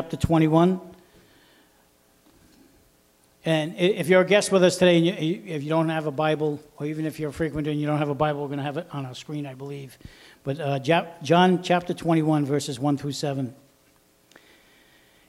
[0.00, 0.80] chapter 21.
[3.44, 6.10] And if you're a guest with us today, and you, if you don't have a
[6.10, 8.60] Bible, or even if you're a frequenter and you don't have a Bible, we're going
[8.60, 9.98] to have it on our screen, I believe.
[10.42, 13.54] But uh, John chapter 21, verses 1 through 7.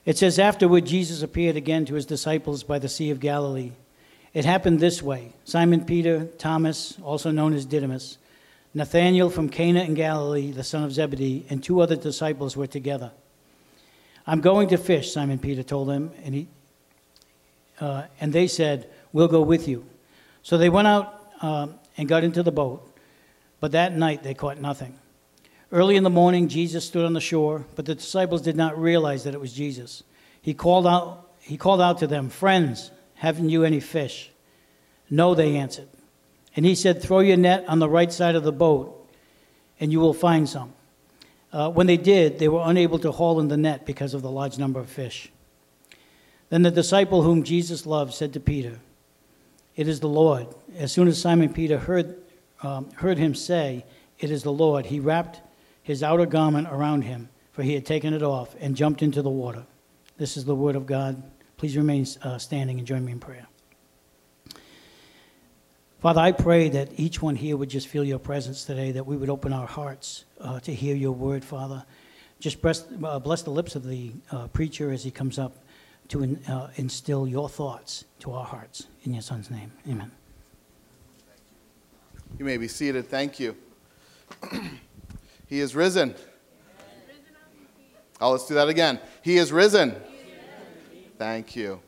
[0.06, 3.72] It says, Afterward, Jesus appeared again to his disciples by the Sea of Galilee.
[4.32, 8.16] It happened this way Simon Peter, Thomas, also known as Didymus,
[8.72, 13.12] Nathanael from Cana in Galilee, the son of Zebedee, and two other disciples were together.
[14.26, 16.48] I'm going to fish, Simon Peter told them, and, he,
[17.80, 19.84] uh, and they said, We'll go with you.
[20.42, 22.88] So they went out um, and got into the boat,
[23.60, 24.98] but that night they caught nothing.
[25.70, 29.24] Early in the morning, Jesus stood on the shore, but the disciples did not realize
[29.24, 30.02] that it was Jesus.
[30.40, 34.30] He called out, he called out to them, Friends, haven't you any fish?
[35.08, 35.88] No, they answered.
[36.54, 39.08] And he said, Throw your net on the right side of the boat,
[39.80, 40.74] and you will find some.
[41.52, 44.30] Uh, when they did, they were unable to haul in the net because of the
[44.30, 45.30] large number of fish.
[46.48, 48.80] Then the disciple whom Jesus loved said to Peter,
[49.76, 50.46] It is the Lord.
[50.76, 52.16] As soon as Simon Peter heard,
[52.62, 53.84] um, heard him say,
[54.18, 55.40] It is the Lord, he wrapped
[55.82, 59.30] his outer garment around him, for he had taken it off, and jumped into the
[59.30, 59.66] water.
[60.16, 61.22] This is the word of God.
[61.56, 63.46] Please remain uh, standing and join me in prayer.
[66.02, 69.16] Father, I pray that each one here would just feel your presence today, that we
[69.16, 71.84] would open our hearts uh, to hear your word, Father.
[72.40, 75.52] Just bless, uh, bless the lips of the uh, preacher as he comes up
[76.08, 78.88] to in, uh, instill your thoughts to our hearts.
[79.04, 80.10] In your son's name, amen.
[82.36, 83.06] You may be seated.
[83.06, 83.54] Thank you.
[85.46, 86.16] he is risen.
[88.20, 88.98] Oh, let's do that again.
[89.22, 89.94] He is risen.
[91.16, 91.80] Thank you.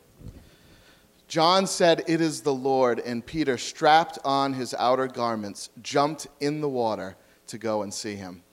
[1.34, 6.60] John said, It is the Lord, and Peter, strapped on his outer garments, jumped in
[6.60, 7.16] the water
[7.48, 8.44] to go and see him.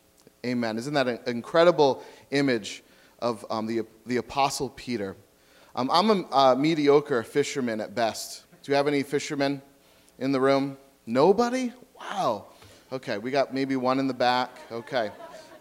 [0.44, 0.80] Amen.
[0.80, 2.84] Isn't that an incredible image
[3.20, 5.16] of um, the, the Apostle Peter?
[5.76, 8.46] Um, I'm a uh, mediocre fisherman at best.
[8.64, 9.62] Do you have any fishermen
[10.18, 10.76] in the room?
[11.06, 11.72] Nobody?
[12.00, 12.48] Wow.
[12.92, 14.58] Okay, we got maybe one in the back.
[14.72, 15.12] Okay.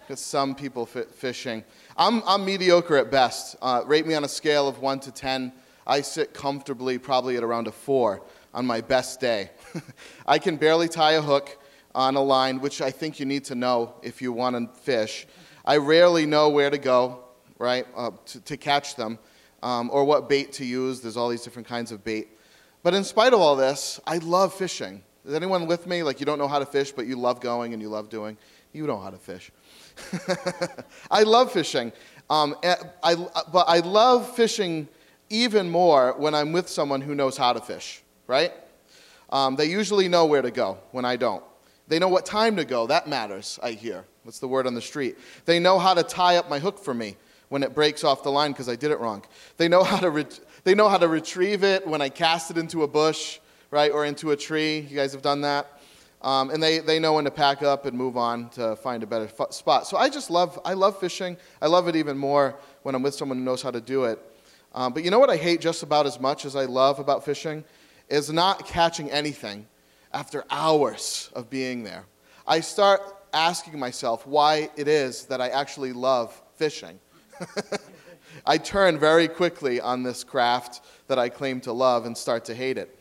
[0.09, 1.65] Got some people fishing.
[1.99, 3.57] I'm, I'm mediocre at best.
[3.61, 5.53] Uh, rate me on a scale of 1 to 10.
[5.87, 9.51] I sit comfortably, probably at around a four on my best day.
[10.27, 11.59] I can barely tie a hook
[11.95, 15.27] on a line, which I think you need to know if you want to fish.
[15.65, 17.25] I rarely know where to go,
[17.59, 19.19] right, uh, to, to, catch them,
[19.63, 21.01] um, or what bait to use.
[21.01, 22.29] There's all these different kinds of bait.
[22.83, 25.03] But in spite of all this, I love fishing.
[25.25, 26.03] Is anyone with me?
[26.03, 28.39] Like you don't know how to fish, but you love going and you love doing?
[28.73, 29.51] You know how to fish.
[31.11, 31.93] I love fishing.
[32.31, 33.15] Um, eh, I,
[33.53, 34.89] but I love fishing
[35.31, 38.53] even more when I'm with someone who knows how to fish, right?
[39.31, 41.43] Um, they usually know where to go when I don't.
[41.89, 42.87] They know what time to go.
[42.87, 44.05] That matters, I hear.
[44.25, 45.17] That's the word on the street.
[45.45, 47.17] They know how to tie up my hook for me
[47.49, 49.25] when it breaks off the line because I did it wrong.
[49.57, 50.27] They know, how to re-
[50.65, 53.39] they know how to retrieve it when I cast it into a bush,
[53.71, 54.81] right, or into a tree.
[54.81, 55.81] You guys have done that.
[56.23, 59.07] Um, and they, they know when to pack up and move on to find a
[59.07, 59.87] better f- spot.
[59.87, 61.39] So I just love, I love fishing.
[61.63, 64.19] I love it even more when I'm with someone who knows how to do it.
[64.73, 67.25] Um, but you know what I hate just about as much as I love about
[67.25, 67.65] fishing?
[68.09, 69.67] Is not catching anything
[70.13, 72.05] after hours of being there.
[72.47, 73.01] I start
[73.33, 76.99] asking myself why it is that I actually love fishing.
[78.47, 82.55] I turn very quickly on this craft that I claim to love and start to
[82.55, 82.97] hate it.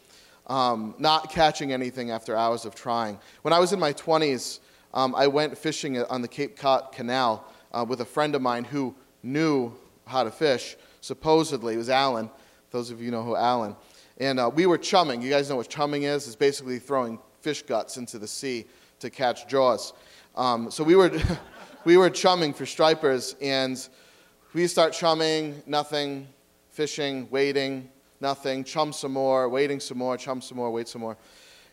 [0.47, 3.19] Um, not catching anything after hours of trying.
[3.43, 4.59] When I was in my 20s,
[4.93, 8.63] um, I went fishing on the Cape Cod Canal uh, with a friend of mine
[8.63, 9.73] who knew
[10.05, 11.75] how to fish supposedly.
[11.75, 12.29] It was Alan.
[12.71, 13.75] Those of you know who Alan.
[14.17, 15.21] And uh, we were chumming.
[15.21, 16.27] You guys know what chumming is?
[16.27, 18.65] It's basically throwing fish guts into the sea
[18.99, 19.93] to catch jaws.
[20.35, 21.11] Um, so we were,
[21.85, 23.87] we were chumming for stripers, and
[24.53, 26.27] we start chumming, nothing,
[26.69, 27.89] fishing, waiting,
[28.19, 31.17] nothing, chum some more, waiting some more, chum some more, wait some more.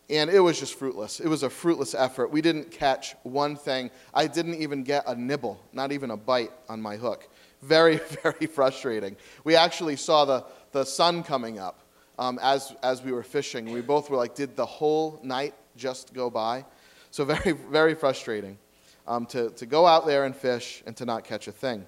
[0.09, 1.19] And it was just fruitless.
[1.19, 2.31] It was a fruitless effort.
[2.31, 3.91] We didn't catch one thing.
[4.15, 7.28] I didn't even get a nibble, not even a bite on my hook.
[7.66, 9.16] Very, very frustrating.
[9.44, 11.80] We actually saw the, the sun coming up
[12.18, 13.72] um, as, as we were fishing.
[13.72, 16.65] We both were like, did the whole night just go by?
[17.10, 18.59] So, very, very frustrating
[19.07, 21.84] um, to, to go out there and fish and to not catch a thing.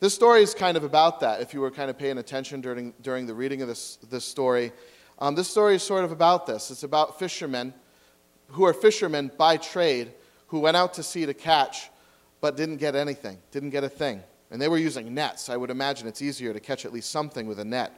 [0.00, 2.94] This story is kind of about that, if you were kind of paying attention during,
[3.02, 4.72] during the reading of this, this story.
[5.18, 6.70] Um, this story is sort of about this.
[6.70, 7.74] It's about fishermen
[8.46, 10.12] who are fishermen by trade
[10.46, 11.90] who went out to sea to catch
[12.40, 14.22] but didn't get anything, didn't get a thing.
[14.50, 15.48] And they were using nets.
[15.48, 17.92] I would imagine it's easier to catch at least something with a net,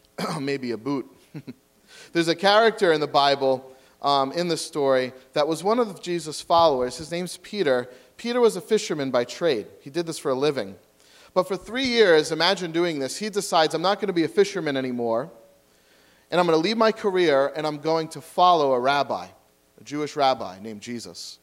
[0.40, 1.06] maybe a boot.
[2.12, 3.72] There's a character in the Bible,
[4.02, 6.96] um, in the story, that was one of Jesus' followers.
[6.96, 7.88] His name's Peter.
[8.16, 10.76] Peter was a fisherman by trade, he did this for a living.
[11.34, 13.16] But for three years, imagine doing this.
[13.16, 15.30] He decides, I'm not going to be a fisherman anymore,
[16.30, 19.26] and I'm going to leave my career, and I'm going to follow a rabbi,
[19.80, 21.38] a Jewish rabbi named Jesus.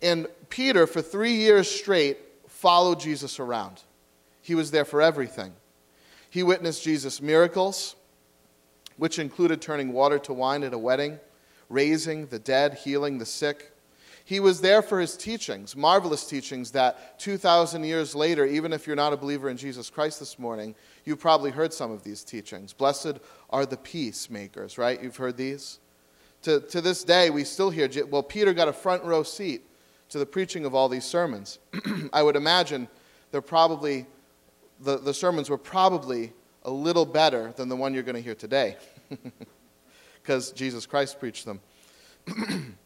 [0.00, 2.18] And Peter, for three years straight,
[2.56, 3.82] followed Jesus around.
[4.40, 5.52] He was there for everything.
[6.30, 7.96] He witnessed Jesus' miracles,
[8.96, 11.18] which included turning water to wine at a wedding,
[11.68, 13.72] raising the dead, healing the sick.
[14.24, 18.96] He was there for his teachings, marvelous teachings that 2,000 years later, even if you're
[18.96, 20.74] not a believer in Jesus Christ this morning,
[21.04, 22.72] you probably heard some of these teachings.
[22.72, 23.18] Blessed
[23.50, 25.00] are the peacemakers, right?
[25.02, 25.78] You've heard these?
[26.42, 29.62] To, to this day, we still hear, well, Peter got a front row seat
[30.10, 31.58] to the preaching of all these sermons.
[32.12, 32.88] I would imagine
[33.30, 34.06] they're probably,
[34.80, 36.32] the, the sermons were probably
[36.62, 38.76] a little better than the one you're going to hear today,
[40.22, 41.60] because Jesus Christ preached them.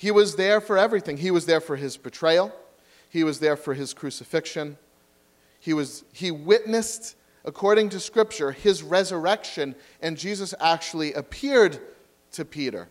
[0.00, 1.18] He was there for everything.
[1.18, 2.54] He was there for his betrayal,
[3.10, 4.78] he was there for his crucifixion.
[5.58, 11.80] He, was, he witnessed, according to Scripture, his resurrection, and Jesus actually appeared
[12.32, 12.88] to Peter.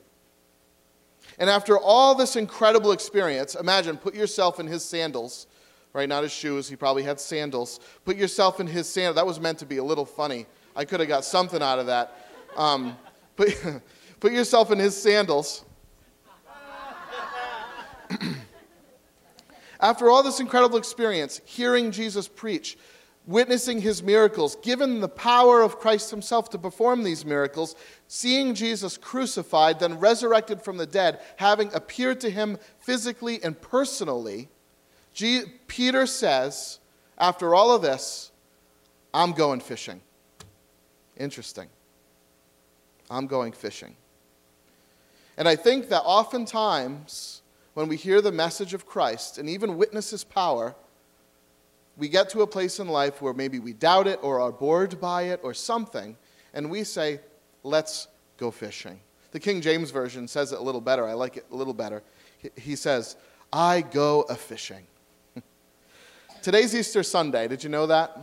[1.38, 5.48] And after all this incredible experience, imagine, put yourself in his sandals,
[5.94, 6.10] right?
[6.10, 7.80] Not his shoes, he probably had sandals.
[8.06, 9.16] Put yourself in his sandals.
[9.16, 10.46] That was meant to be a little funny.
[10.76, 12.16] I could have got something out of that.
[12.58, 12.98] Um,
[13.36, 13.62] put,
[14.20, 15.66] put yourself in his sandals.
[19.80, 22.78] After all this incredible experience, hearing Jesus preach,
[23.30, 27.76] witnessing his miracles, given the power of Christ himself to perform these miracles,
[28.08, 34.50] seeing Jesus crucified, then resurrected from the dead, having appeared to him physically and personally,
[35.14, 36.80] G- Peter says,
[37.20, 38.32] after all of this,
[39.14, 40.02] I'm going fishing.
[41.16, 41.68] Interesting.
[43.12, 43.96] I'm going fishing.
[45.38, 47.44] And I think that oftentimes,
[47.76, 50.74] when we hear the message of Christ and even witness his power,
[52.00, 55.02] we get to a place in life where maybe we doubt it or are bored
[55.02, 56.16] by it or something,
[56.54, 57.20] and we say,
[57.62, 58.08] let's
[58.38, 59.02] go fishing.
[59.32, 61.06] The King James Version says it a little better.
[61.06, 62.02] I like it a little better.
[62.56, 63.18] He says,
[63.52, 64.88] I go a fishing.
[66.42, 67.50] Today's Easter Sunday.
[67.50, 68.18] Did you know that?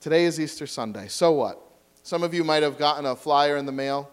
[0.00, 1.08] Today is Easter Sunday.
[1.08, 1.60] So what?
[2.02, 4.10] Some of you might have gotten a flyer in the mail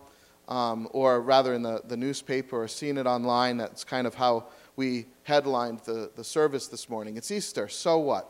[0.49, 3.57] um, or rather in the, the newspaper or seen it online.
[3.57, 7.17] That's kind of how we headlined the, the service this morning.
[7.17, 8.29] It's Easter, so what?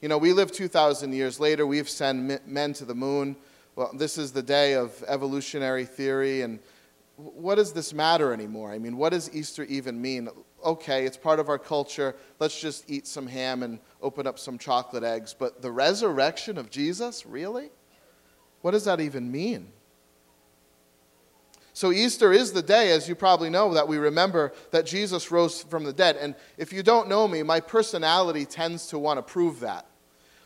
[0.00, 3.36] You know, we live 2,000 years later, we've sent men to the moon.
[3.76, 6.58] Well, this is the day of evolutionary theory, and
[7.16, 8.70] what does this matter anymore?
[8.70, 10.28] I mean, what does Easter even mean?
[10.64, 12.14] Okay, it's part of our culture.
[12.38, 15.34] Let's just eat some ham and open up some chocolate eggs.
[15.36, 17.70] But the resurrection of Jesus, really?
[18.62, 19.72] What does that even mean?
[21.78, 25.62] So, Easter is the day, as you probably know, that we remember that Jesus rose
[25.62, 26.16] from the dead.
[26.16, 29.86] And if you don't know me, my personality tends to want to prove that.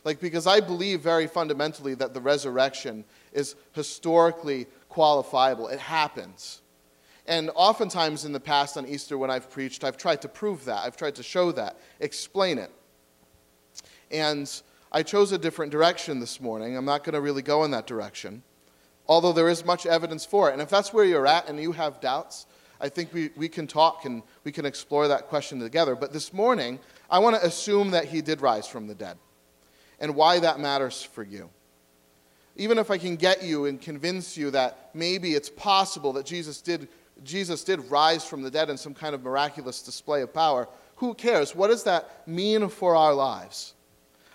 [0.05, 6.61] Like, because I believe very fundamentally that the resurrection is historically qualifiable, it happens.
[7.27, 10.85] And oftentimes in the past on Easter, when I've preached, I've tried to prove that,
[10.85, 12.71] I've tried to show that, explain it.
[14.11, 14.53] And
[14.93, 16.77] I chose a different direction this morning.
[16.77, 18.43] I'm not going to really go in that direction
[19.07, 20.53] although there is much evidence for it.
[20.53, 22.47] And if that's where you're at and you have doubts,
[22.81, 25.95] I think we, we can talk and we can explore that question together.
[25.95, 29.19] But this morning, I want to assume that he did rise from the dead
[30.01, 31.49] and why that matters for you.
[32.57, 36.61] Even if I can get you and convince you that maybe it's possible that Jesus
[36.61, 36.89] did,
[37.23, 41.15] Jesus did rise from the dead in some kind of miraculous display of power, who
[41.15, 41.55] cares?
[41.55, 43.75] What does that mean for our lives?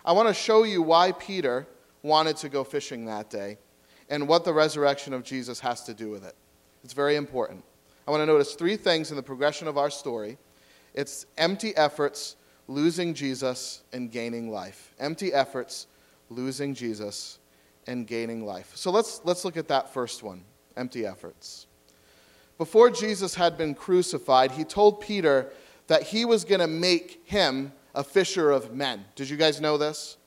[0.04, 1.68] I want to show you why Peter
[2.02, 3.58] wanted to go fishing that day
[4.10, 6.36] and what the resurrection of Jesus has to do with it.
[6.84, 7.64] It's very important.
[8.08, 10.38] I want to notice three things in the progression of our story
[10.94, 12.38] it's empty efforts,
[12.68, 14.96] losing Jesus, and gaining life.
[15.00, 15.86] Empty efforts,
[16.30, 17.38] losing Jesus,
[17.86, 18.72] and gaining life.
[18.74, 20.44] So let's, let's look at that first one
[20.76, 21.68] empty efforts.
[22.58, 25.52] Before Jesus had been crucified, he told Peter
[25.88, 29.06] that he was going to make him a fisher of men.
[29.16, 30.18] Did you guys know this?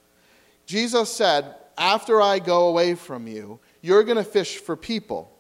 [0.67, 5.31] Jesus said, After I go away from you, you're going to fish for people.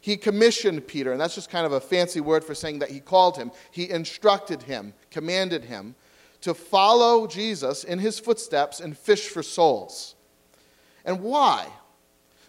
[0.00, 3.00] He commissioned Peter, and that's just kind of a fancy word for saying that he
[3.00, 3.50] called him.
[3.70, 5.94] He instructed him, commanded him
[6.42, 10.14] to follow Jesus in his footsteps and fish for souls.
[11.06, 11.66] And why?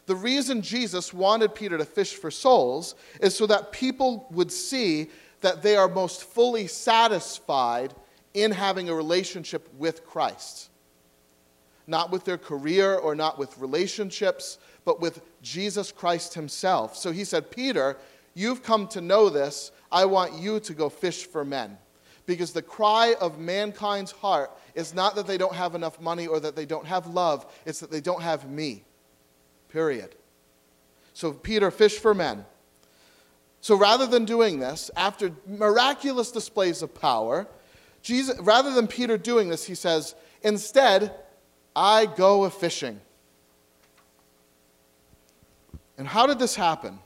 [0.06, 5.10] The reason Jesus wanted Peter to fish for souls is so that people would see
[5.42, 7.94] that they are most fully satisfied
[8.34, 10.70] in having a relationship with Christ.
[11.88, 16.96] Not with their career or not with relationships, but with Jesus Christ himself.
[16.96, 17.98] So he said, Peter,
[18.36, 19.72] you've come to know this.
[19.92, 21.78] I want you to go fish for men.
[22.28, 26.40] Because the cry of mankind's heart is not that they don't have enough money or
[26.40, 28.84] that they don't have love, it's that they don't have me.
[29.70, 30.16] Period.
[31.14, 32.46] So Peter fished for men.
[33.62, 37.48] So rather than doing this, after miraculous displays of power,
[38.04, 40.14] Jesus, rather than Peter doing this, he says,
[40.44, 41.12] Instead,
[41.76, 43.02] I go a fishing.
[45.98, 47.00] And how did this happen?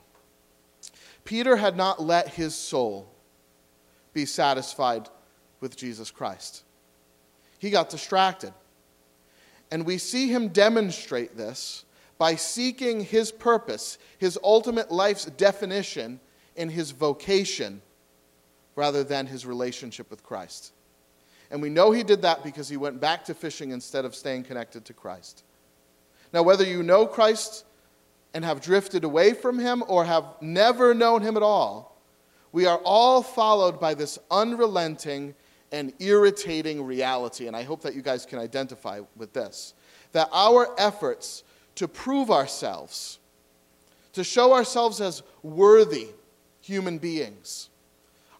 [1.26, 3.08] Peter had not let his soul
[4.14, 5.10] be satisfied
[5.60, 6.64] with Jesus Christ.
[7.60, 8.54] He got distracted.
[9.72, 11.86] And we see him demonstrate this
[12.18, 16.20] by seeking his purpose, his ultimate life's definition
[16.56, 17.82] in his vocation
[18.76, 20.74] rather than his relationship with Christ.
[21.52, 24.44] And we know he did that because he went back to fishing instead of staying
[24.44, 25.44] connected to Christ.
[26.32, 27.66] Now, whether you know Christ
[28.34, 31.98] and have drifted away from him or have never known him at all,
[32.52, 35.36] we are all followed by this unrelenting
[35.72, 37.48] and irritating reality.
[37.48, 39.74] And I hope that you guys can identify with this
[40.12, 41.44] that our efforts
[41.76, 43.20] to prove ourselves,
[44.14, 46.08] to show ourselves as worthy
[46.62, 47.70] human beings,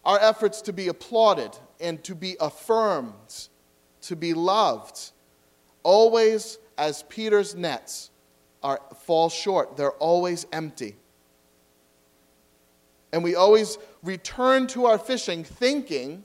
[0.04, 3.48] our efforts to be applauded and to be affirmed,
[4.02, 5.12] to be loved,
[5.84, 8.10] always as Peter's nets
[8.62, 9.76] are, fall short.
[9.76, 10.96] They're always empty.
[13.12, 16.24] And we always return to our fishing thinking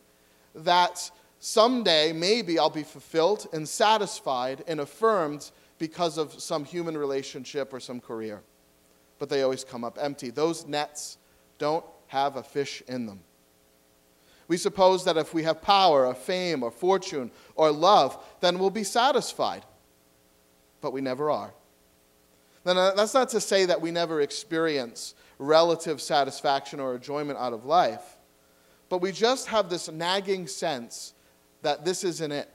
[0.53, 7.73] that someday maybe I'll be fulfilled and satisfied and affirmed because of some human relationship
[7.73, 8.41] or some career.
[9.19, 10.29] But they always come up empty.
[10.29, 11.17] Those nets
[11.57, 13.19] don't have a fish in them.
[14.47, 18.69] We suppose that if we have power or fame or fortune or love, then we'll
[18.69, 19.65] be satisfied.
[20.81, 21.53] But we never are.
[22.65, 27.65] Uh, that's not to say that we never experience relative satisfaction or enjoyment out of
[27.65, 28.17] life,
[28.89, 31.13] but we just have this nagging sense
[31.61, 32.49] that this isn't it.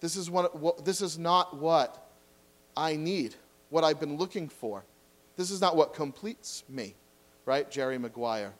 [0.00, 2.10] This is, what, what, this is not what
[2.76, 3.34] I need,
[3.70, 4.84] what I've been looking for.
[5.36, 6.94] This is not what completes me,
[7.44, 7.70] right?
[7.70, 8.52] Jerry Maguire.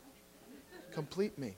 [0.93, 1.55] Complete me.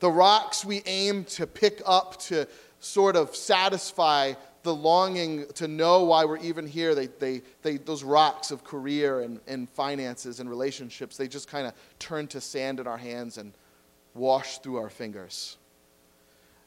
[0.00, 2.46] The rocks we aim to pick up to
[2.80, 8.02] sort of satisfy the longing to know why we're even here, they, they, they, those
[8.02, 12.80] rocks of career and, and finances and relationships, they just kind of turn to sand
[12.80, 13.52] in our hands and
[14.14, 15.58] wash through our fingers.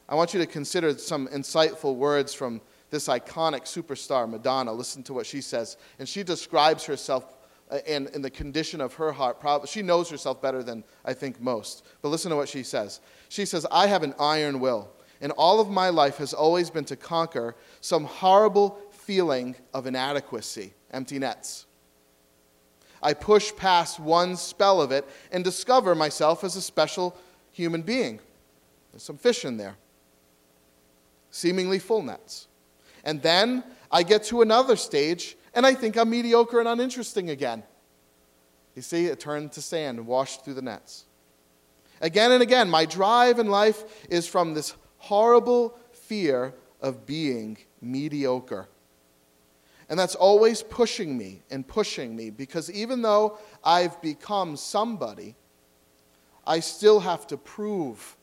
[0.08, 4.72] I want you to consider some insightful words from this iconic superstar, Madonna.
[4.72, 5.76] Listen to what she says.
[5.98, 7.36] And she describes herself
[7.70, 9.38] uh, in, in the condition of her heart.
[9.68, 11.84] She knows herself better than I think most.
[12.00, 13.00] But listen to what she says.
[13.28, 14.88] She says, I have an iron will
[15.20, 20.74] and all of my life has always been to conquer some horrible feeling of inadequacy,
[20.90, 21.66] empty nets.
[23.02, 27.16] I push past one spell of it and discover myself as a special
[27.52, 28.20] human being.
[28.92, 29.76] There's some fish in there,
[31.30, 32.48] seemingly full nets.
[33.04, 37.62] And then I get to another stage and I think I'm mediocre and uninteresting again.
[38.74, 41.04] You see, it turned to sand and washed through the nets.
[42.00, 44.74] Again and again, my drive in life is from this
[45.08, 48.68] horrible fear of being mediocre.
[49.88, 55.34] And that's always pushing me and pushing me because even though I've become somebody,
[56.46, 58.18] I still have to prove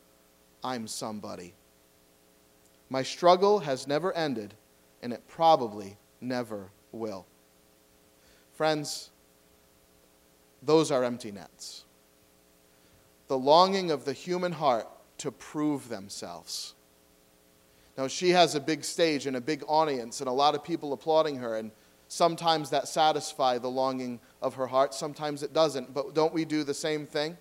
[0.64, 1.56] I'm somebody.
[2.90, 4.54] My struggle has never ended,
[5.02, 7.26] and it probably never will.
[8.54, 9.10] Friends,
[10.62, 11.86] those are empty nets.
[13.28, 14.88] The longing of the human heart
[15.18, 16.75] to prove themselves.
[17.98, 20.92] Now, she has a big stage and a big audience and a lot of people
[20.92, 21.72] applauding her, and
[22.08, 25.94] sometimes that satisfies the longing of her heart, sometimes it doesn't.
[25.94, 27.38] But don't we do the same thing?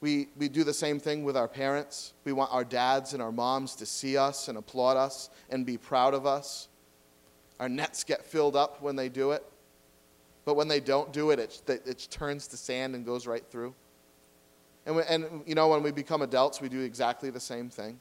[0.00, 2.12] We, we do the same thing with our parents.
[2.24, 5.76] We want our dads and our moms to see us and applaud us and be
[5.76, 6.68] proud of us.
[7.58, 9.44] Our nets get filled up when they do it.
[10.44, 13.74] But when they don't do it, it, it turns to sand and goes right through.
[14.86, 17.98] And, we, and, you know, when we become adults, we do exactly the same thing.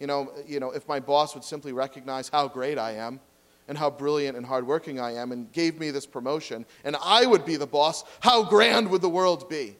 [0.00, 3.20] You know, you know, if my boss would simply recognize how great I am
[3.68, 7.44] and how brilliant and hardworking I am and gave me this promotion, and I would
[7.44, 9.76] be the boss, how grand would the world be?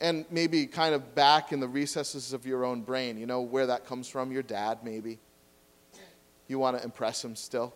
[0.00, 3.66] And maybe kind of back in the recesses of your own brain, you know where
[3.66, 4.30] that comes from?
[4.30, 5.18] Your dad, maybe.
[6.46, 7.74] You want to impress him still.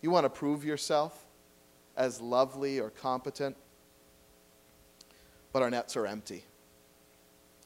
[0.00, 1.26] You want to prove yourself
[1.96, 3.56] as lovely or competent
[5.52, 6.44] but our nets are empty.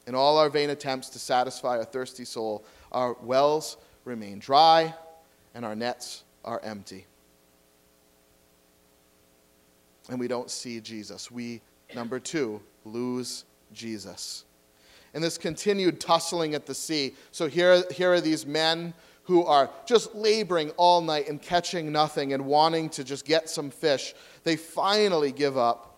[0.07, 4.93] In all our vain attempts to satisfy a thirsty soul, our wells remain dry
[5.53, 7.07] and our nets are empty.
[10.09, 11.31] And we don't see Jesus.
[11.31, 11.61] We,
[11.95, 14.45] number two, lose Jesus.
[15.13, 17.15] And this continued tussling at the sea.
[17.31, 18.93] So here, here are these men
[19.23, 23.71] who are just laboring all night and catching nothing and wanting to just get some
[23.71, 24.13] fish.
[24.43, 25.94] They finally give up.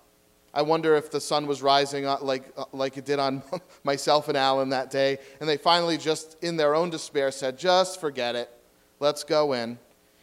[0.57, 3.43] I wonder if the sun was rising uh, like, uh, like it did on
[3.83, 5.19] myself and Alan that day.
[5.39, 8.49] And they finally, just in their own despair, said, Just forget it.
[8.99, 9.77] Let's go in.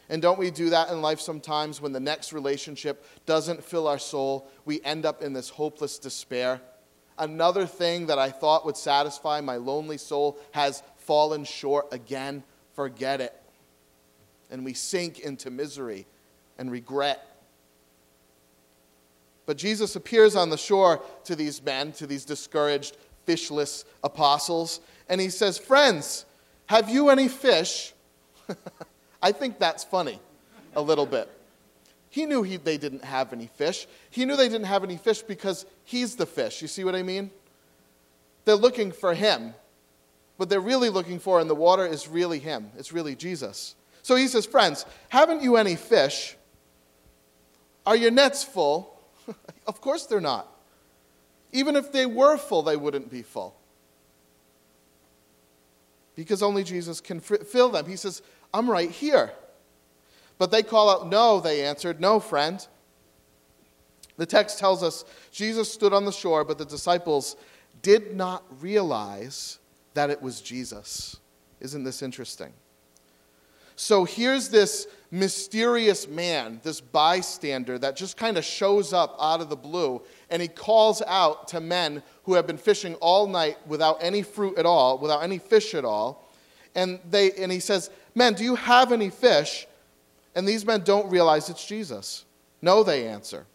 [0.09, 4.01] And don't we do that in life sometimes when the next relationship doesn't fill our
[4.01, 4.51] soul?
[4.65, 6.61] We end up in this hopeless despair.
[7.17, 12.43] Another thing that I thought would satisfy my lonely soul has fallen short again.
[12.73, 13.41] Forget it.
[14.51, 16.07] And we sink into misery
[16.59, 17.34] and regret.
[19.47, 22.97] But Jesus appears on the shore to these men, to these discouraged,
[23.27, 26.25] fishless apostles, and he says, Friends,
[26.67, 27.93] have you any fish?
[29.23, 30.19] I think that's funny
[30.75, 31.31] a little bit.
[32.11, 33.87] He knew he, they didn't have any fish.
[34.11, 36.63] He knew they didn't have any fish because he's the fish.
[36.63, 37.31] You see what I mean?
[38.45, 39.55] They're looking for him.
[40.37, 42.71] What they're really looking for in the water is really him.
[42.77, 43.75] It's really Jesus.
[44.03, 46.37] So he says, Friends, haven't you any fish?
[47.87, 48.94] Are your nets full?
[49.67, 50.49] of course they're not.
[51.53, 53.57] Even if they were full, they wouldn't be full.
[56.17, 57.87] Because only Jesus can fill them.
[57.87, 59.33] He says, I'm right here.
[60.39, 62.67] But they call out, No, they answered, No, friend.
[64.17, 67.37] The text tells us Jesus stood on the shore, but the disciples
[67.83, 69.59] did not realize
[69.95, 71.17] that it was Jesus.
[71.61, 72.53] Isn't this interesting?
[73.77, 79.49] So here's this mysterious man, this bystander that just kind of shows up out of
[79.49, 83.97] the blue, and he calls out to men who have been fishing all night without
[84.01, 86.29] any fruit at all, without any fish at all.
[86.75, 89.69] And, they, and he says, Men, do you have any fish?
[90.35, 92.25] And these men don't realize it's Jesus.
[92.61, 93.47] No, they answer.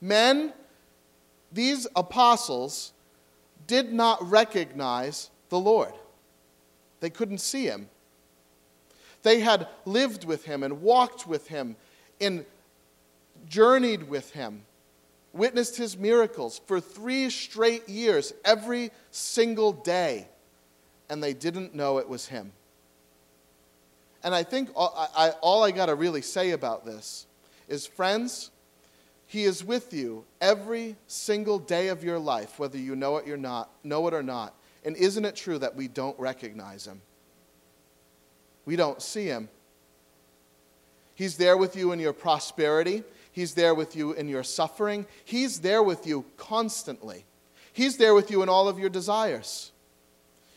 [0.00, 0.52] Men,
[1.52, 2.92] these apostles
[3.68, 5.92] did not recognize the Lord.
[6.98, 7.88] They couldn't see him.
[9.24, 11.76] They had lived with him and walked with him
[12.20, 12.44] and
[13.48, 14.62] journeyed with him,
[15.32, 20.28] witnessed his miracles for three straight years, every single day,
[21.08, 22.52] and they didn't know it was him.
[24.22, 27.26] And I think all I, all I got to really say about this
[27.66, 28.50] is, friends,
[29.26, 33.38] He is with you every single day of your life, whether you know it or
[33.38, 34.54] not, know it or not.
[34.84, 37.00] And isn't it true that we don't recognize Him?
[38.64, 39.48] We don't see Him.
[41.14, 43.04] He's there with you in your prosperity.
[43.32, 45.06] He's there with you in your suffering.
[45.24, 47.24] He's there with you constantly.
[47.72, 49.72] He's there with you in all of your desires.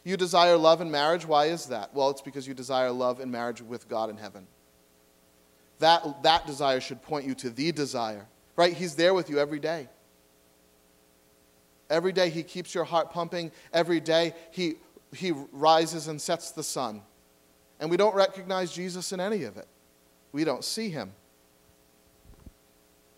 [0.03, 1.25] You desire love and marriage.
[1.25, 1.93] Why is that?
[1.93, 4.47] Well, it's because you desire love and marriage with God in heaven.
[5.79, 8.73] That, that desire should point you to the desire, right?
[8.73, 9.89] He's there with you every day.
[11.89, 13.51] Every day he keeps your heart pumping.
[13.73, 14.75] Every day he,
[15.13, 17.01] he rises and sets the sun.
[17.79, 19.67] And we don't recognize Jesus in any of it.
[20.31, 21.13] We don't see him.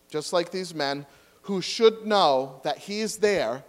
[0.08, 1.06] Just like these men
[1.42, 3.64] who should know that he is there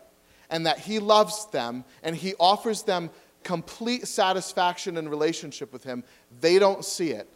[0.51, 3.09] and that He loves them and He offers them
[3.43, 6.03] complete satisfaction and relationship with Him,
[6.41, 7.27] they don't see it.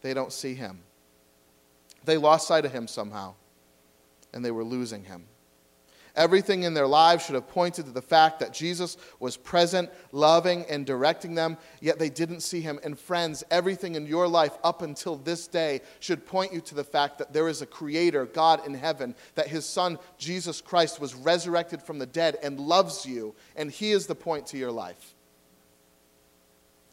[0.00, 0.80] They don't see Him.
[2.04, 3.34] They lost sight of Him somehow,
[4.32, 5.24] and they were losing Him.
[6.14, 10.66] Everything in their lives should have pointed to the fact that Jesus was present, loving,
[10.68, 12.78] and directing them, yet they didn't see him.
[12.84, 16.84] And friends, everything in your life up until this day should point you to the
[16.84, 21.14] fact that there is a creator, God in heaven, that his son, Jesus Christ, was
[21.14, 25.14] resurrected from the dead and loves you, and he is the point to your life.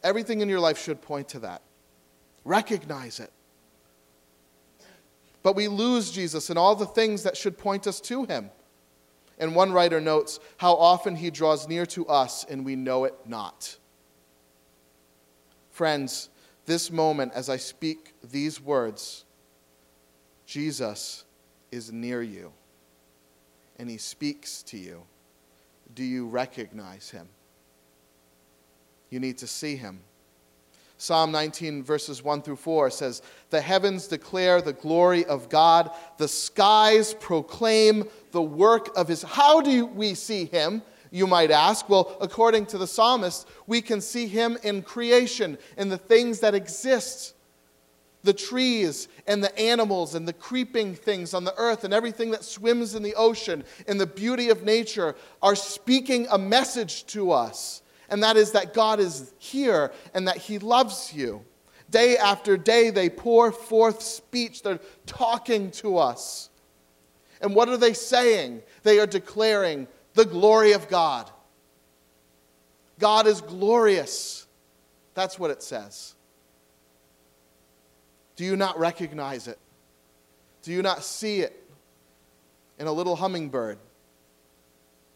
[0.02, 1.62] Everything in your life should point to that.
[2.46, 3.34] Recognize it.
[5.44, 8.50] But we lose Jesus and all the things that should point us to him.
[9.40, 13.16] And one writer notes how often he draws near to us and we know it
[13.26, 13.78] not.
[15.72, 16.30] Friends,
[16.66, 19.24] this moment as I speak these words,
[20.46, 21.24] Jesus
[21.72, 22.52] is near you
[23.78, 25.04] and he speaks to you.
[25.96, 27.30] Do you recognize him?
[29.10, 30.02] You need to see him.
[31.02, 36.28] Psalm 19, verses 1 through 4 says, The heavens declare the glory of God, the
[36.28, 39.22] skies proclaim the work of his.
[39.22, 40.82] How do we see him?
[41.10, 41.88] You might ask.
[41.88, 46.54] Well, according to the psalmist, we can see him in creation, in the things that
[46.54, 47.34] exist
[48.24, 52.44] the trees and the animals and the creeping things on the earth and everything that
[52.44, 57.82] swims in the ocean and the beauty of nature are speaking a message to us
[58.10, 61.44] and that is that God is here and that He loves you.
[61.90, 64.62] Day after day, they pour forth speech.
[64.62, 66.50] They're talking to us.
[67.42, 68.62] And what are they saying?
[68.84, 71.30] They are declaring the glory of God.
[73.00, 74.46] God is glorious.
[75.14, 76.16] That's what it says.
[78.36, 79.58] Do you not recognize it?
[80.62, 81.64] Do you not see it
[82.78, 83.80] in a little hummingbird?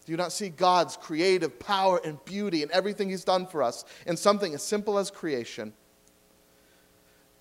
[0.06, 3.86] Do you not see God's creative power and beauty and everything He's done for us
[4.06, 5.74] in something as simple as creation?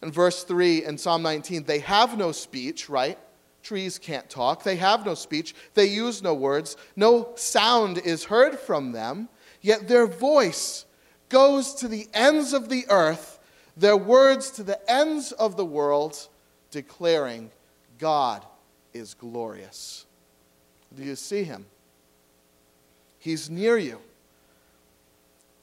[0.02, 3.18] In verse 3 in Psalm 19, they have no speech, right?
[3.62, 4.64] Trees can't talk.
[4.64, 5.54] They have no speech.
[5.74, 6.76] They use no words.
[6.96, 9.28] No sound is heard from them.
[9.60, 10.84] Yet their voice
[11.28, 13.38] goes to the ends of the earth,
[13.76, 16.28] their words to the ends of the world,
[16.70, 17.50] declaring,
[17.98, 18.44] God
[18.92, 20.06] is glorious.
[20.94, 21.66] Do you see him?
[23.22, 24.00] He's near you.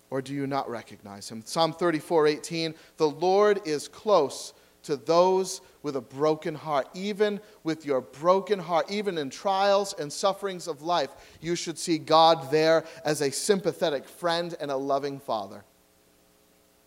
[0.10, 1.44] Or do you not recognize him?
[1.46, 6.88] Psalm 34 18, the Lord is close to those with a broken heart.
[6.94, 11.10] Even with your broken heart, even in trials and sufferings of life,
[11.42, 15.66] you should see God there as a sympathetic friend and a loving father.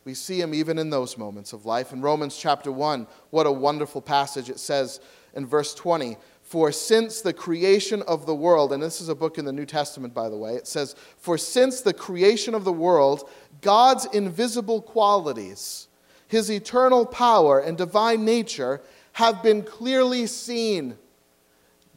[0.06, 1.92] We see him even in those moments of life.
[1.92, 5.00] In Romans chapter 1, what a wonderful passage it says
[5.34, 6.16] in verse 20
[6.52, 9.64] for since the creation of the world, and this is a book in the New
[9.64, 13.26] Testament, by the way, it says, For since the creation of the world,
[13.62, 15.88] God's invisible qualities,
[16.28, 20.98] his eternal power and divine nature have been clearly seen.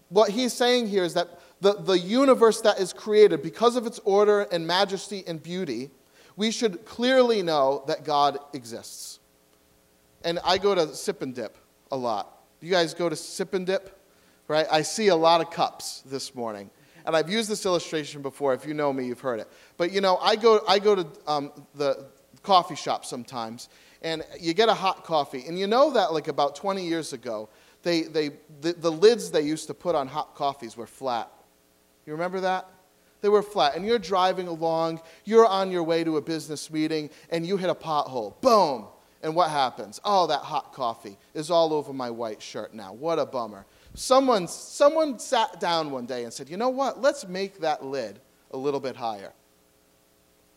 [0.07, 3.99] What he's saying here is that the, the universe that is created, because of its
[4.05, 5.91] order and majesty and beauty,
[6.37, 9.19] we should clearly know that God exists.
[10.23, 11.57] And I go to Sip and Dip
[11.91, 12.41] a lot.
[12.61, 13.91] You guys go to Sip and Dip?
[14.47, 14.67] Right?
[14.71, 16.69] I see a lot of cups this morning.
[17.05, 18.53] And I've used this illustration before.
[18.53, 19.47] If you know me, you've heard it.
[19.77, 22.07] But you know, I go, I go to um, the
[22.41, 23.69] coffee shop sometimes,
[24.01, 25.43] and you get a hot coffee.
[25.47, 27.49] And you know that, like about 20 years ago,
[27.83, 28.29] they, they,
[28.61, 31.31] the, the lids they used to put on hot coffees were flat.
[32.05, 32.67] You remember that?
[33.21, 33.75] They were flat.
[33.75, 37.69] And you're driving along, you're on your way to a business meeting, and you hit
[37.69, 38.39] a pothole.
[38.41, 38.87] Boom!
[39.21, 39.99] And what happens?
[40.03, 42.93] Oh, that hot coffee is all over my white shirt now.
[42.93, 43.65] What a bummer.
[43.95, 47.01] Someone, someone sat down one day and said, you know what?
[47.01, 48.19] Let's make that lid
[48.51, 49.31] a little bit higher.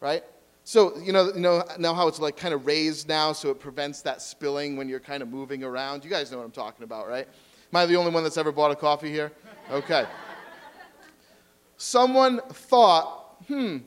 [0.01, 0.25] Right?
[0.65, 3.59] So, you know, you know now how it's like kind of raised now so it
[3.59, 6.05] prevents that spilling when you're kind of moving around?
[6.05, 7.27] You guys know what I'm talking about, right?
[7.73, 9.33] Am I the only one that's ever bought a coffee here?
[9.71, 10.05] Okay.
[11.77, 13.79] Someone thought, hmm,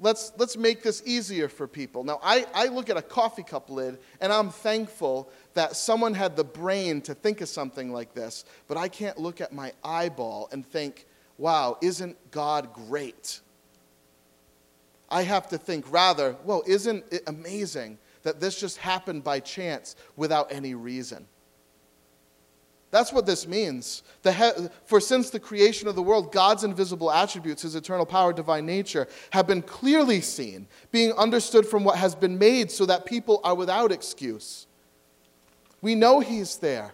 [0.00, 2.04] let's, let's make this easier for people.
[2.04, 6.36] Now, I, I look at a coffee cup lid and I'm thankful that someone had
[6.36, 10.48] the brain to think of something like this, but I can't look at my eyeball
[10.52, 11.06] and think,
[11.36, 13.40] wow, isn't God great?
[15.10, 19.96] I have to think rather, well, isn't it amazing that this just happened by chance
[20.16, 21.26] without any reason?
[22.90, 24.02] That's what this means.
[24.24, 28.66] He- for since the creation of the world, God's invisible attributes, his eternal power, divine
[28.66, 33.40] nature, have been clearly seen, being understood from what has been made, so that people
[33.44, 34.66] are without excuse.
[35.80, 36.92] We know he's there.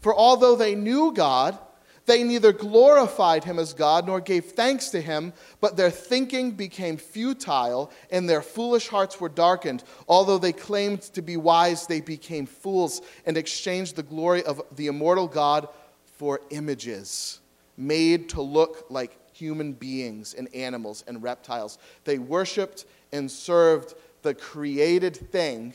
[0.00, 1.58] For although they knew God,
[2.06, 6.96] they neither glorified him as God nor gave thanks to him, but their thinking became
[6.96, 9.84] futile and their foolish hearts were darkened.
[10.08, 14.88] Although they claimed to be wise, they became fools and exchanged the glory of the
[14.88, 15.68] immortal God
[16.04, 17.40] for images
[17.76, 21.78] made to look like human beings and animals and reptiles.
[22.04, 25.74] They worshiped and served the created thing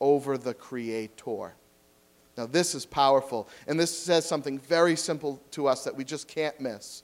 [0.00, 1.54] over the creator.
[2.40, 6.26] Now, this is powerful, and this says something very simple to us that we just
[6.26, 7.02] can't miss.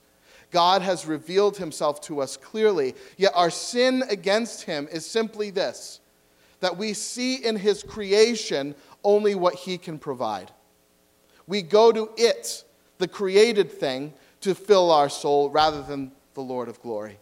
[0.50, 6.00] God has revealed himself to us clearly, yet our sin against him is simply this
[6.60, 10.50] that we see in his creation only what he can provide.
[11.46, 12.64] We go to it,
[12.96, 17.18] the created thing, to fill our soul rather than the Lord of glory.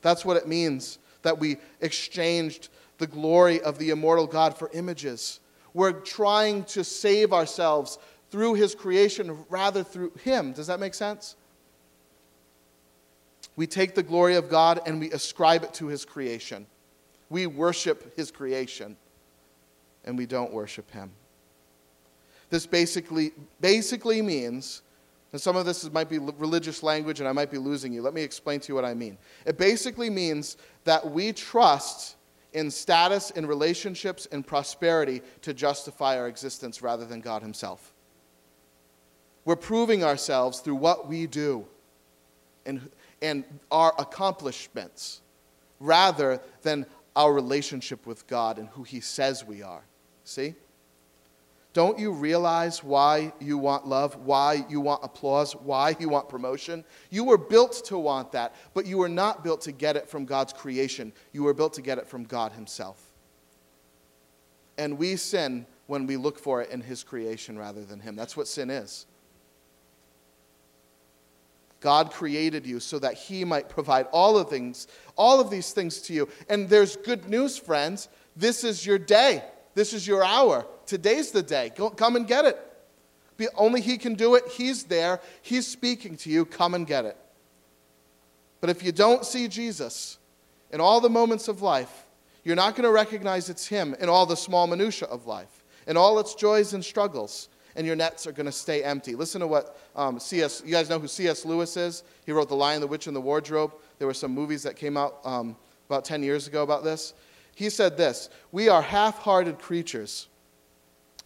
[0.00, 5.40] That's what it means that we exchanged the glory of the immortal God for images.
[5.74, 7.98] We're trying to save ourselves
[8.30, 10.52] through his creation rather through him.
[10.52, 11.36] Does that make sense?
[13.56, 16.66] We take the glory of God and we ascribe it to his creation.
[17.28, 18.96] We worship his creation
[20.04, 21.10] and we don't worship him.
[22.50, 24.82] This basically, basically means,
[25.32, 28.00] and some of this might be religious language and I might be losing you.
[28.00, 29.18] Let me explain to you what I mean.
[29.44, 32.16] It basically means that we trust
[32.52, 37.92] in status, in relationships, in prosperity to justify our existence rather than God Himself.
[39.44, 41.66] We're proving ourselves through what we do
[42.66, 42.90] and,
[43.22, 45.22] and our accomplishments
[45.80, 49.84] rather than our relationship with God and who He says we are.
[50.24, 50.54] See?
[51.78, 56.84] Don't you realize why you want love, why you want applause, why you want promotion?
[57.08, 60.24] You were built to want that, but you were not built to get it from
[60.24, 61.12] God's creation.
[61.30, 63.00] You were built to get it from God Himself.
[64.76, 68.16] And we sin when we look for it in His creation rather than Him.
[68.16, 69.06] That's what sin is.
[71.78, 76.00] God created you so that He might provide all of things, all of these things
[76.02, 76.28] to you.
[76.48, 78.08] And there's good news, friends.
[78.34, 79.44] This is your day.
[79.78, 80.66] This is your hour.
[80.86, 81.70] Today's the day.
[81.76, 82.58] Go, come and get it.
[83.36, 84.42] Be, only He can do it.
[84.48, 85.20] He's there.
[85.40, 86.44] He's speaking to you.
[86.44, 87.16] Come and get it.
[88.60, 90.18] But if you don't see Jesus
[90.72, 92.06] in all the moments of life,
[92.42, 95.96] you're not going to recognize it's Him in all the small minutiae of life, in
[95.96, 99.14] all its joys and struggles and your nets are going to stay empty.
[99.14, 100.60] Listen to what um, C.S.
[100.66, 101.44] You guys know who C.S.
[101.44, 102.02] Lewis is?
[102.26, 103.72] He wrote The Lion, the Witch, and the Wardrobe.
[103.98, 105.54] There were some movies that came out um,
[105.88, 107.14] about 10 years ago about this.
[107.58, 110.28] He said this We are half hearted creatures,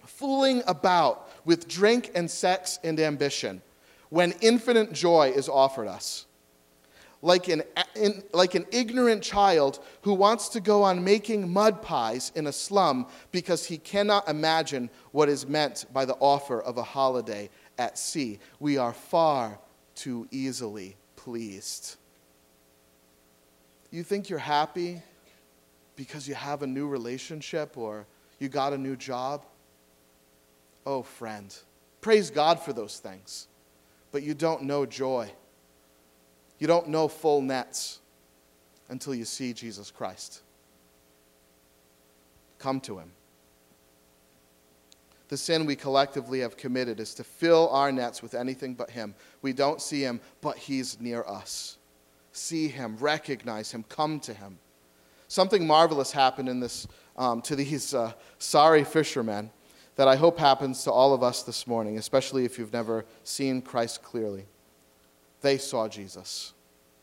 [0.06, 3.60] fooling about with drink and sex and ambition
[4.08, 6.24] when infinite joy is offered us
[7.20, 7.62] like an,
[7.96, 12.52] in, like an ignorant child who wants to go on making mud pies in a
[12.52, 17.98] slum because he cannot imagine what is meant by the offer of a holiday at
[17.98, 18.38] sea.
[18.58, 19.58] We are far
[19.94, 21.96] too easily pleased.
[23.90, 25.02] You think you're happy
[25.96, 28.06] because you have a new relationship or
[28.38, 29.44] you got a new job?
[30.84, 31.54] Oh, friend,
[32.00, 33.46] praise God for those things,
[34.10, 35.30] but you don't know joy
[36.62, 37.98] you don't know full nets
[38.88, 40.42] until you see Jesus Christ.
[42.60, 43.10] Come to him.
[45.26, 49.16] The sin we collectively have committed is to fill our nets with anything but him.
[49.40, 51.78] We don't see him, but he's near us.
[52.30, 54.60] See him, recognize him, come to him.
[55.32, 59.48] Something marvelous happened in this, um, to these uh, sorry fishermen
[59.96, 63.62] that I hope happens to all of us this morning, especially if you've never seen
[63.62, 64.44] Christ clearly.
[65.40, 66.52] They saw Jesus.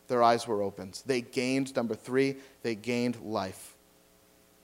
[0.06, 1.02] Their eyes were opened.
[1.06, 3.74] They gained, number three, they gained life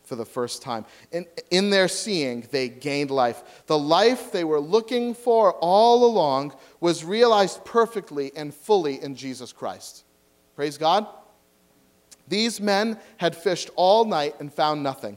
[0.05, 0.85] for the first time.
[1.11, 3.65] In, in their seeing, they gained life.
[3.67, 9.53] The life they were looking for all along was realized perfectly and fully in Jesus
[9.53, 10.05] Christ.
[10.55, 11.09] Praise God.
[12.29, 15.17] These men had fished all night and found nothing.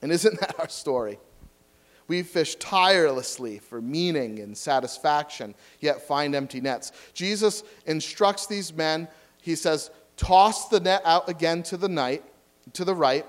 [0.00, 1.18] And isn't that our story?
[2.08, 6.92] We fish tirelessly for meaning and satisfaction, yet find empty nets.
[7.14, 9.08] Jesus instructs these men.
[9.40, 12.22] He says, Toss the net out again to the night,
[12.74, 13.24] to the right.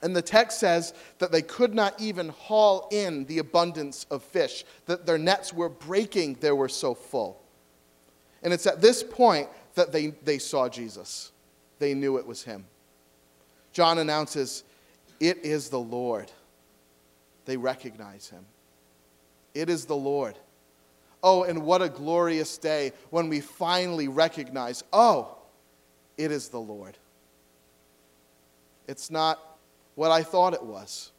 [0.00, 4.64] And the text says that they could not even haul in the abundance of fish,
[4.86, 7.42] that their nets were breaking, they were so full.
[8.42, 11.32] And it's at this point that they, they saw Jesus.
[11.80, 12.66] They knew it was him.
[13.72, 14.62] John announces,
[15.18, 16.30] It is the Lord
[17.48, 18.44] they recognize him.
[19.54, 20.38] It is the Lord.
[21.22, 25.34] Oh, and what a glorious day when we finally recognize, oh,
[26.18, 26.98] it is the Lord.
[28.86, 29.40] It's not
[29.94, 31.10] what I thought it was.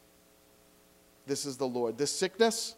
[1.26, 1.98] This is the Lord.
[1.98, 2.76] This sickness,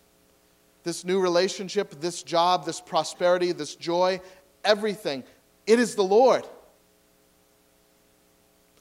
[0.83, 4.18] this new relationship, this job, this prosperity, this joy,
[4.64, 5.25] everything,
[5.66, 6.46] it is the Lord.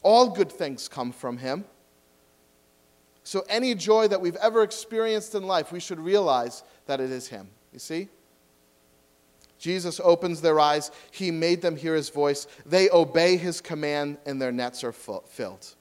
[0.03, 1.65] All good things come from Him.
[3.23, 7.27] So, any joy that we've ever experienced in life, we should realize that it is
[7.27, 7.49] Him.
[7.71, 8.09] You see?
[9.59, 10.89] Jesus opens their eyes.
[11.11, 12.47] He made them hear His voice.
[12.65, 15.75] They obey His command, and their nets are filled.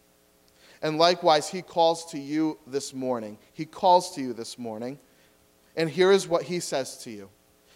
[0.82, 3.38] And likewise, He calls to you this morning.
[3.54, 4.98] He calls to you this morning.
[5.76, 7.30] And here is what He says to you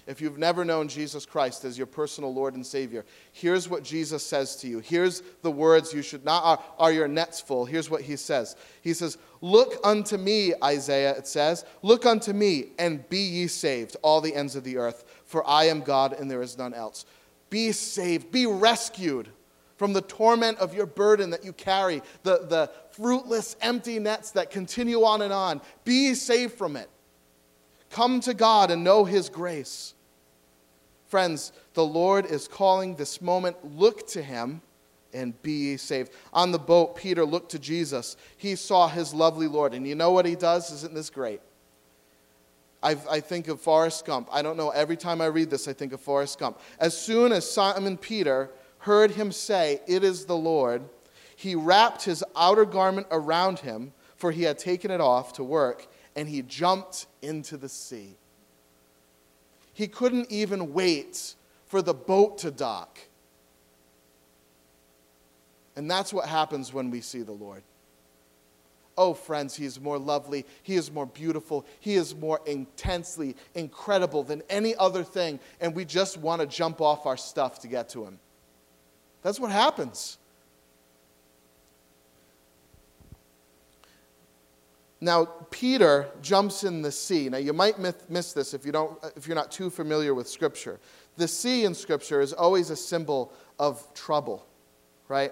[0.06, 4.24] if you've never known Jesus Christ as your personal Lord and Savior, here's what Jesus
[4.24, 4.80] says to you.
[4.80, 7.64] Here's the words you should not, are, are, your nets full?
[7.64, 8.56] Here's what he says.
[8.82, 13.94] He says, Look unto me, Isaiah, it says, look unto me and be ye saved,
[14.00, 17.04] all the ends of the earth, for I am God and there is none else.
[17.50, 19.28] Be saved, be rescued
[19.76, 24.50] from the torment of your burden that you carry, the, the fruitless, empty nets that
[24.50, 25.60] continue on and on.
[25.84, 26.88] Be saved from it.
[27.90, 29.94] Come to God and know His grace.
[31.09, 33.57] Friends, the Lord is calling this moment.
[33.77, 34.62] Look to Him
[35.14, 36.12] and be saved.
[36.33, 38.16] On the boat, Peter looked to Jesus.
[38.37, 39.73] He saw his lovely Lord.
[39.73, 40.70] And you know what he does?
[40.73, 41.40] Isn't this great?
[42.83, 44.29] I, think of Forrest Gump.
[44.31, 46.61] I don't know, every time I read this, I think of Forrest Gump.
[46.79, 50.83] As soon as Simon Peter heard him say, It is the Lord,
[51.35, 55.87] he wrapped his outer garment around him, for he had taken it off to work,
[56.16, 58.16] and he jumped into the sea.
[59.72, 61.35] He couldn't even wait
[61.66, 62.98] for the boat to dock.
[65.77, 67.62] And that's what happens when we see the Lord.
[68.96, 70.46] Oh, friends, he is more lovely.
[70.62, 71.66] He is more beautiful.
[71.81, 75.40] He is more intensely incredible than any other thing.
[75.61, 78.20] And we just want to jump off our stuff to get to him.
[79.22, 80.18] That's what happens.
[85.04, 87.28] Now, Peter jumps in the sea.
[87.28, 90.80] Now, you might miss this if, you don't, if you're not too familiar with Scripture.
[91.18, 94.46] The sea in Scripture is always a symbol of trouble,
[95.08, 95.30] right?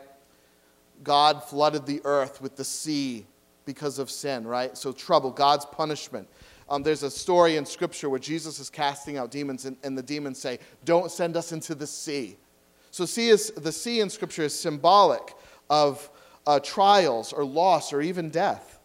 [1.03, 3.25] God flooded the earth with the sea
[3.65, 4.77] because of sin, right?
[4.77, 6.29] So, trouble, God's punishment.
[6.69, 10.03] Um, there's a story in Scripture where Jesus is casting out demons, and, and the
[10.03, 12.37] demons say, Don't send us into the sea.
[12.91, 15.33] So, sea is, the sea in Scripture is symbolic
[15.71, 16.11] of
[16.47, 18.81] uh, trials or loss or even death.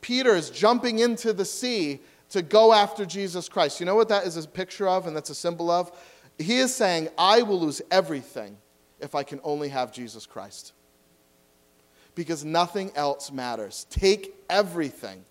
[0.00, 3.80] Peter is jumping into the sea to go after Jesus Christ.
[3.80, 5.92] You know what that is a picture of and that's a symbol of?
[6.38, 8.56] He is saying, I will lose everything
[9.00, 10.72] if I can only have Jesus Christ.
[12.14, 13.86] Because nothing else matters.
[13.90, 15.24] Take everything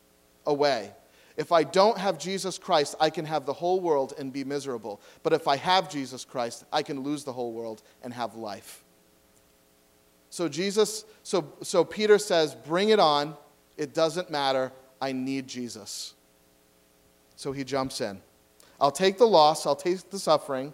[0.46, 0.92] away.
[1.38, 5.00] If I don't have Jesus Christ, I can have the whole world and be miserable.
[5.24, 8.84] But if I have Jesus Christ, I can lose the whole world and have life.
[10.30, 13.36] So Jesus, so, so Peter says, bring it on.
[13.80, 14.72] It doesn't matter.
[15.02, 16.14] I need Jesus.
[17.38, 18.22] So he jumps in.
[18.80, 20.74] I'll take the loss, I'll take the suffering,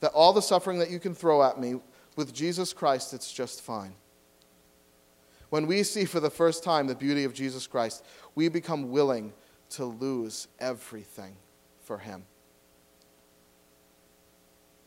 [0.00, 1.76] that all the suffering that you can throw at me,
[2.16, 3.94] with Jesus Christ, it's just fine.
[5.50, 9.32] When we see for the first time the beauty of Jesus Christ, we become willing
[9.70, 11.36] to lose everything
[11.82, 12.24] for him.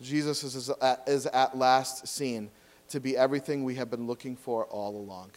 [0.02, 2.50] Jesus is at, is at last seen
[2.90, 5.32] to be everything we have been looking for all along.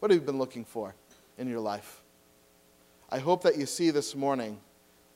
[0.00, 0.94] What have you been looking for?
[1.38, 2.02] In your life.
[3.10, 4.58] I hope that you see this morning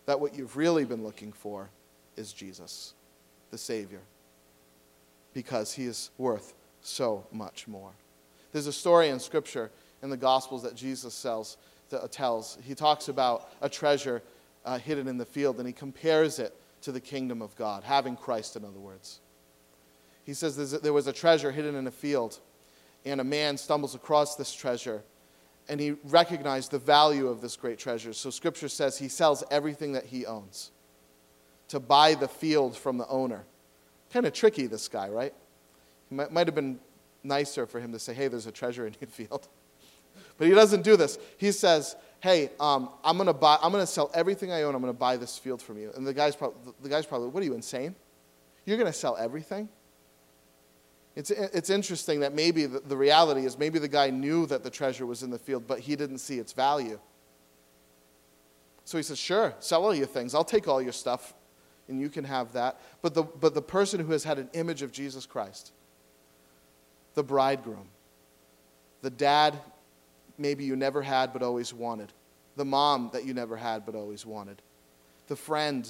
[0.06, 1.70] that what you've really been looking for
[2.16, 2.94] is Jesus,
[3.50, 4.00] the Savior,
[5.35, 7.92] because he is worth so much more.
[8.52, 9.70] There's a story in Scripture
[10.02, 11.56] in the Gospels that Jesus sells,
[12.11, 12.59] tells.
[12.62, 14.22] He talks about a treasure
[14.64, 18.16] uh, hidden in the field, and he compares it to the kingdom of God, having
[18.16, 19.20] Christ, in other words.
[20.24, 22.38] He says there was a treasure hidden in a field,
[23.04, 25.02] and a man stumbles across this treasure
[25.70, 28.12] and he recognized the value of this great treasure.
[28.12, 30.72] So scripture says he sells everything that he owns
[31.68, 33.44] to buy the field from the owner.
[34.12, 35.33] Kind of tricky, this guy, right?
[36.11, 36.80] It might, have been
[37.22, 39.46] nicer for him to say, hey, there's a treasure in your field.
[40.38, 41.20] But he doesn't do this.
[41.37, 44.74] He says, hey, um, I'm going to buy, I'm going to sell everything I own.
[44.74, 45.92] I'm going to buy this field from you.
[45.94, 47.94] And the guy's, the guy's probably, what are you, insane?
[48.64, 49.68] You're going to sell everything?
[51.16, 54.70] It's, it's interesting that maybe the, the reality is maybe the guy knew that the
[54.70, 57.01] treasure was in the field, but he didn't see its value.
[58.85, 60.35] So he says, Sure, sell all your things.
[60.35, 61.35] I'll take all your stuff,
[61.88, 62.81] and you can have that.
[63.03, 65.73] But the, but the person who has had an image of Jesus Christ,
[67.14, 67.88] the bridegroom,
[69.03, 69.59] the dad
[70.38, 72.12] maybe you never had but always wanted,
[72.57, 74.62] the mom that you never had but always wanted,
[75.27, 75.88] the friend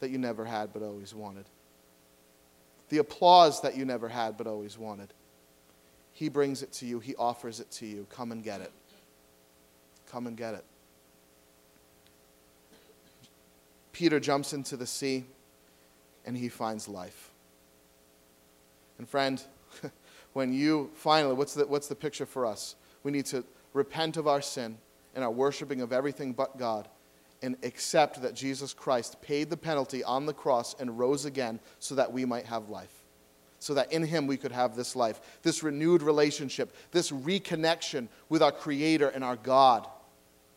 [0.00, 1.44] that you never had but always wanted
[2.88, 5.12] the applause that you never had but always wanted.
[6.12, 8.06] He brings it to you, He offers it to you.
[8.10, 8.72] Come and get it.
[10.10, 10.64] Come and get it.
[13.92, 15.24] Peter jumps into the sea
[16.26, 17.30] and he finds life.
[18.98, 19.42] And, friend,
[20.34, 22.76] when you finally, what's the, what's the picture for us?
[23.04, 24.76] We need to repent of our sin
[25.14, 26.88] and our worshiping of everything but God
[27.42, 31.94] and accept that Jesus Christ paid the penalty on the cross and rose again so
[31.94, 33.02] that we might have life.
[33.58, 38.42] So that in him we could have this life, this renewed relationship, this reconnection with
[38.42, 39.86] our Creator and our God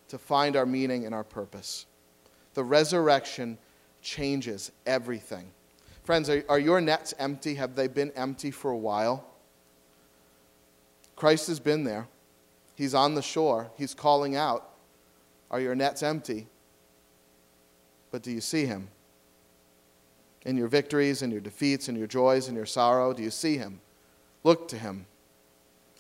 [0.09, 1.85] to find our meaning and our purpose.
[2.53, 3.57] The resurrection
[4.01, 5.51] changes everything.
[6.03, 7.55] Friends, are, are your nets empty?
[7.55, 9.25] Have they been empty for a while?
[11.15, 12.07] Christ has been there.
[12.75, 13.69] He's on the shore.
[13.77, 14.69] He's calling out.
[15.51, 16.47] Are your nets empty?
[18.11, 18.89] But do you see him?
[20.45, 23.57] In your victories and your defeats and your joys and your sorrow, do you see
[23.57, 23.81] him?
[24.43, 25.05] Look to him,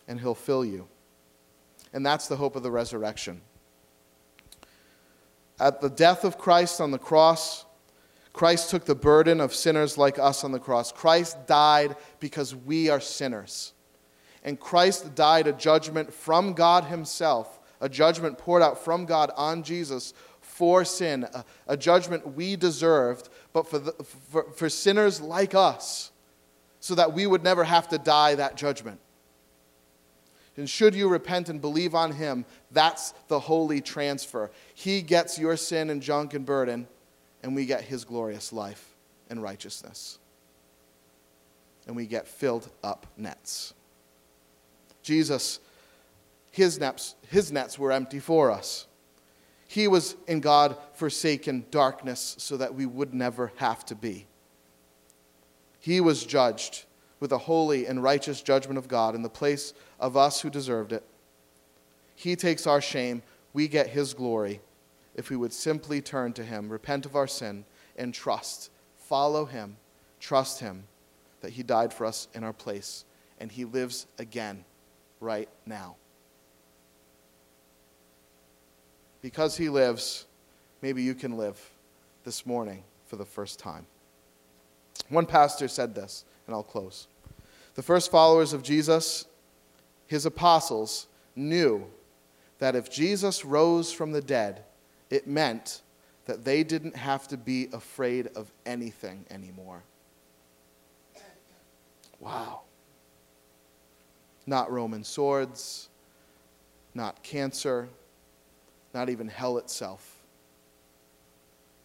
[0.07, 0.87] and he'll fill you.
[1.93, 3.41] And that's the hope of the resurrection.
[5.59, 7.65] At the death of Christ on the cross,
[8.31, 10.91] Christ took the burden of sinners like us on the cross.
[10.91, 13.73] Christ died because we are sinners.
[14.43, 19.63] And Christ died a judgment from God Himself, a judgment poured out from God on
[19.63, 20.13] Jesus
[20.59, 23.93] for sin, a, a judgment we deserved, but for, the,
[24.29, 26.11] for, for sinners like us,
[26.81, 28.99] so that we would never have to die that judgment.
[30.57, 34.51] And should you repent and believe on Him, that's the holy transfer.
[34.73, 36.85] He gets your sin and junk and burden,
[37.41, 38.85] and we get His glorious life
[39.29, 40.19] and righteousness.
[41.87, 43.73] And we get filled up nets.
[45.03, 45.61] Jesus
[46.51, 48.87] his nets, his nets were empty for us.
[49.69, 54.25] He was in God forsaken darkness so that we would never have to be.
[55.79, 56.85] He was judged
[57.19, 60.91] with a holy and righteous judgment of God in the place of us who deserved
[60.91, 61.03] it.
[62.15, 63.21] He takes our shame,
[63.53, 64.59] we get his glory
[65.13, 67.63] if we would simply turn to him, repent of our sin,
[67.95, 68.71] and trust.
[68.97, 69.77] Follow him,
[70.19, 70.85] trust him
[71.41, 73.05] that he died for us in our place,
[73.39, 74.65] and he lives again
[75.19, 75.95] right now.
[79.21, 80.25] Because he lives,
[80.81, 81.59] maybe you can live
[82.23, 83.85] this morning for the first time.
[85.09, 87.07] One pastor said this, and I'll close.
[87.75, 89.25] The first followers of Jesus,
[90.07, 91.85] his apostles, knew
[92.59, 94.63] that if Jesus rose from the dead,
[95.09, 95.81] it meant
[96.25, 99.81] that they didn't have to be afraid of anything anymore.
[102.19, 102.61] Wow.
[104.45, 105.89] Not Roman swords,
[106.93, 107.87] not cancer,
[108.93, 110.15] not even hell itself.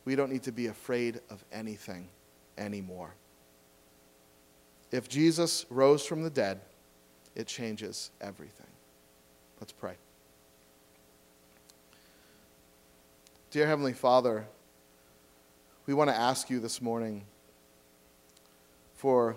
[0.04, 2.08] We don't need to be afraid of anything
[2.58, 3.14] anymore.
[4.90, 6.60] If Jesus rose from the dead,
[7.34, 8.66] it changes everything.
[9.60, 9.94] Let's pray.
[13.50, 14.46] Dear Heavenly Father,
[15.86, 17.24] we want to ask you this morning
[18.94, 19.36] for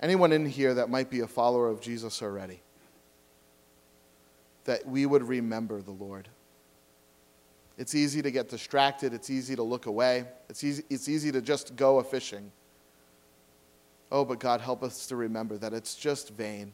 [0.00, 2.60] anyone in here that might be a follower of Jesus already,
[4.64, 6.28] that we would remember the Lord.
[7.76, 9.12] It's easy to get distracted.
[9.12, 10.24] It's easy to look away.
[10.48, 12.52] It's easy, it's easy to just go a fishing.
[14.12, 16.72] Oh, but God, help us to remember that it's just vain.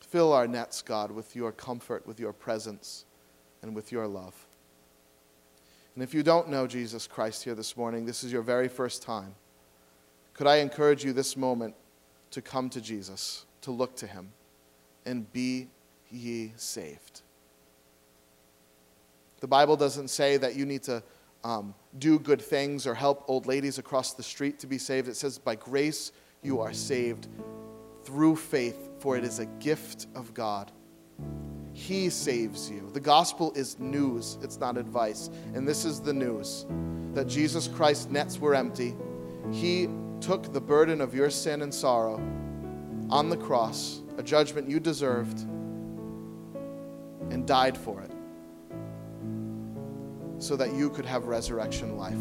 [0.00, 3.04] Fill our nets, God, with your comfort, with your presence,
[3.62, 4.34] and with your love.
[5.94, 9.02] And if you don't know Jesus Christ here this morning, this is your very first
[9.02, 9.34] time.
[10.34, 11.74] Could I encourage you this moment
[12.30, 14.32] to come to Jesus, to look to him,
[15.06, 15.68] and be
[16.10, 17.21] ye saved?
[19.42, 21.02] The Bible doesn't say that you need to
[21.42, 25.08] um, do good things or help old ladies across the street to be saved.
[25.08, 26.12] It says, by grace
[26.44, 27.26] you are saved
[28.04, 30.70] through faith, for it is a gift of God.
[31.72, 32.88] He saves you.
[32.92, 35.28] The gospel is news, it's not advice.
[35.54, 36.64] And this is the news
[37.12, 38.94] that Jesus Christ's nets were empty.
[39.50, 39.88] He
[40.20, 42.18] took the burden of your sin and sorrow
[43.10, 45.40] on the cross, a judgment you deserved,
[47.32, 48.12] and died for it
[50.42, 52.18] so that you could have resurrection life.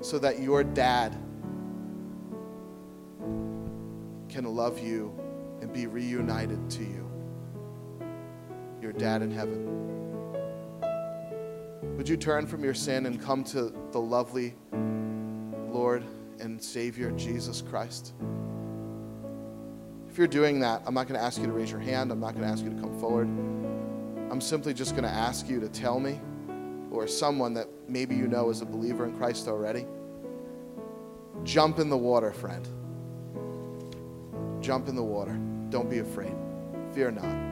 [0.00, 1.12] So that your dad
[4.30, 5.12] can love you
[5.60, 7.06] and be reunited to you.
[8.80, 9.66] Your dad in heaven.
[11.98, 16.02] Would you turn from your sin and come to the lovely Lord
[16.40, 18.14] and Savior Jesus Christ?
[20.08, 22.10] If you're doing that, I'm not going to ask you to raise your hand.
[22.10, 23.28] I'm not going to ask you to come forward.
[24.32, 26.18] I'm simply just going to ask you to tell me
[26.90, 29.86] or someone that maybe you know is a believer in Christ already,
[31.44, 32.66] jump in the water, friend.
[34.60, 35.38] Jump in the water.
[35.70, 36.34] Don't be afraid.
[36.92, 37.48] Fear not.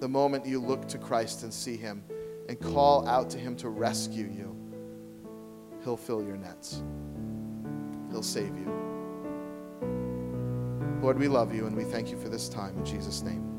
[0.00, 2.04] The moment you look to Christ and see Him
[2.48, 4.56] and call out to Him to rescue you,
[5.84, 6.82] He'll fill your nets,
[8.10, 8.72] He'll save you.
[11.00, 13.51] Lord, we love you and we thank you for this time in Jesus' name.